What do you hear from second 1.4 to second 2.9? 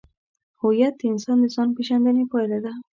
د ځانپېژندنې پایله ده.